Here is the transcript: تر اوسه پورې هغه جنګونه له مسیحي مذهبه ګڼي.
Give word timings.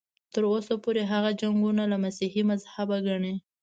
تر 0.33 0.43
اوسه 0.51 0.73
پورې 0.83 1.01
هغه 1.13 1.29
جنګونه 1.41 1.83
له 1.91 1.97
مسیحي 2.05 2.41
مذهبه 2.51 2.97
ګڼي. 3.07 3.35